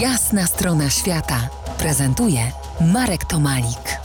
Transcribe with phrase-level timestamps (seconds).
[0.00, 1.48] Jasna strona świata
[1.78, 2.40] prezentuje
[2.92, 4.00] Marek Tomalik.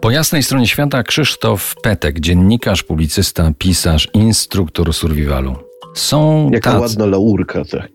[0.00, 5.56] Po jasnej stronie świata Krzysztof Petek, dziennikarz, publicysta, pisarz, instruktor survivalu.
[5.94, 7.90] Są Jaka tacy, ładna laurka, tak.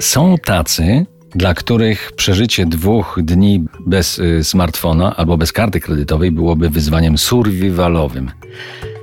[0.00, 6.70] są tacy, dla których przeżycie dwóch dni bez y, smartfona albo bez karty kredytowej byłoby
[6.70, 8.30] wyzwaniem survivalowym.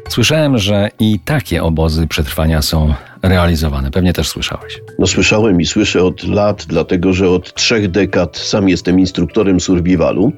[0.09, 3.91] Słyszałem, że i takie obozy przetrwania są realizowane.
[3.91, 4.81] Pewnie też słyszałeś.
[4.99, 10.31] No słyszałem i słyszę od lat, dlatego że od trzech dekad sam jestem instruktorem survivalu,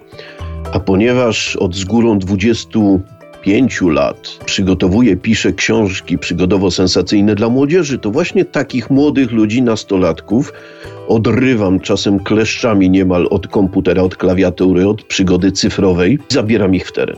[0.73, 8.45] a ponieważ od z górą 25 lat przygotowuję, piszę książki przygodowo-sensacyjne dla młodzieży, to właśnie
[8.45, 10.53] takich młodych ludzi, nastolatków
[11.08, 17.17] odrywam czasem kleszczami niemal od komputera, od klawiatury, od przygody cyfrowej, zabieram ich w teren.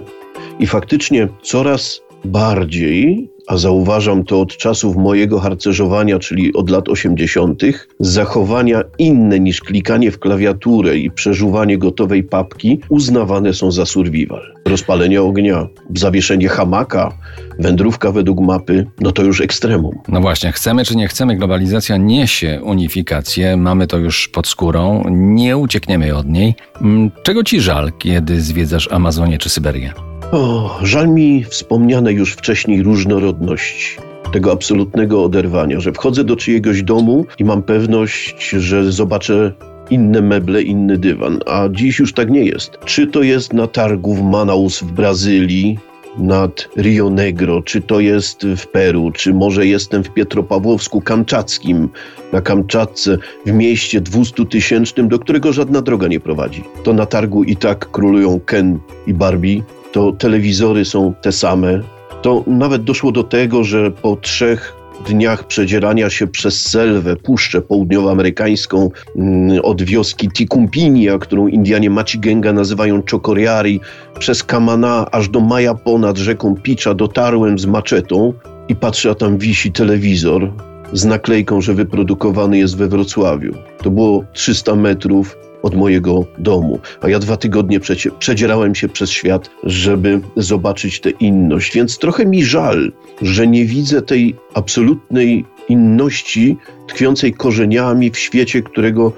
[0.59, 7.61] I faktycznie coraz bardziej, a zauważam to od czasów mojego harcerzowania, czyli od lat 80.,
[8.00, 14.41] zachowania inne niż klikanie w klawiaturę i przeżuwanie gotowej papki uznawane są za survival.
[14.66, 17.17] Rozpalenie ognia, zawieszenie hamaka,
[17.59, 20.00] wędrówka według mapy, no to już ekstremum.
[20.07, 25.57] No właśnie, chcemy czy nie chcemy, globalizacja niesie unifikację, mamy to już pod skórą, nie
[25.57, 26.55] uciekniemy od niej.
[26.81, 30.12] Mm, Czego ci żal, kiedy zwiedzasz Amazonię czy Syberię?
[30.31, 33.97] O, żal mi wspomnianej już wcześniej różnorodności,
[34.33, 39.53] tego absolutnego oderwania, że wchodzę do czyjegoś domu i mam pewność, że zobaczę
[39.89, 42.71] inne meble, inny dywan, a dziś już tak nie jest.
[42.85, 45.79] Czy to jest na targu w Manaus w Brazylii,
[46.17, 51.90] nad Rio Negro, czy to jest w Peru, czy może jestem w Pietropawłowsku Kamczackim,
[52.34, 56.63] na Kamczatce, w mieście 200-tysięcznym, do którego żadna droga nie prowadzi.
[56.84, 59.61] To na targu i tak królują Ken i Barbie,
[59.93, 61.81] to telewizory są te same.
[62.21, 64.73] To nawet doszło do tego, że po trzech
[65.07, 73.01] dniach przedzierania się przez Selwę, Puszczę Południowoamerykańską mm, od wioski Tikumpinia, którą Indianie Machigenga nazywają
[73.11, 73.79] Chokoriari,
[74.19, 78.33] przez Kamana aż do Maja ponad rzeką Picza dotarłem z maczetą
[78.67, 80.51] i patrzę, a tam wisi telewizor
[80.93, 83.53] z naklejką, że wyprodukowany jest we Wrocławiu.
[83.83, 87.79] To było 300 metrów od mojego domu, a ja dwa tygodnie
[88.19, 91.75] przedzierałem się przez świat, żeby zobaczyć tę inność.
[91.75, 92.91] Więc trochę mi żal,
[93.22, 96.57] że nie widzę tej absolutnej inności
[96.88, 99.12] tkwiącej korzeniami w świecie, którego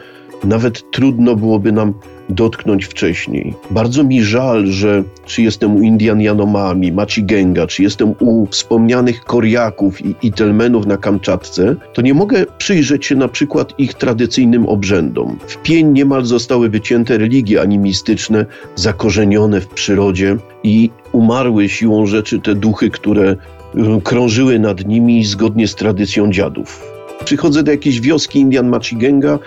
[0.44, 1.94] nawet trudno byłoby nam
[2.30, 3.54] dotknąć wcześniej.
[3.72, 10.06] Bardzo mi żal, że czy jestem u Indian Yanomami, Machigenga, czy jestem u wspomnianych Koriaków
[10.06, 15.38] i Itelmenów na Kamczatce, to nie mogę przyjrzeć się na przykład ich tradycyjnym obrzędom.
[15.48, 22.56] W pień niemal zostały wycięte religie animistyczne, zakorzenione w przyrodzie i umarły siłą rzeczy te
[22.56, 26.96] duchy, które y, krążyły nad nimi zgodnie z tradycją dziadów.
[27.26, 29.40] Przychodzę do jakiejś wioski Indian Machigenga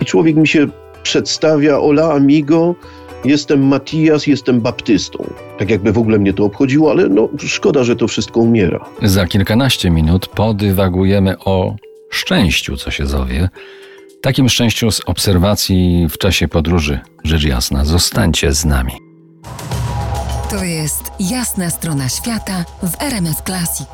[0.00, 0.66] i człowiek mi się
[1.04, 2.74] przedstawia Ola amigo,
[3.24, 5.24] jestem Matias, jestem baptystą.
[5.58, 8.84] Tak jakby w ogóle mnie to obchodziło, ale no szkoda, że to wszystko umiera.
[9.02, 11.76] Za kilkanaście minut podywagujemy o
[12.10, 13.48] szczęściu, co się zowie.
[14.22, 17.00] Takim szczęściu z obserwacji w czasie podróży.
[17.24, 18.92] Rzecz jasna, zostańcie z nami.
[20.50, 23.88] To jest Jasna strona świata w RMF Classic.